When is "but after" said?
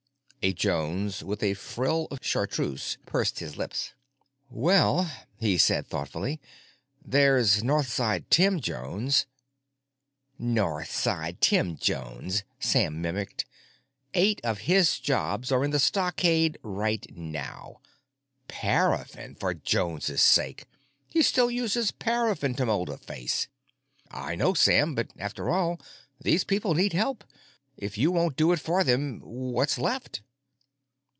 24.95-25.51